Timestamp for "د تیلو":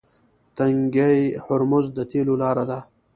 1.97-2.35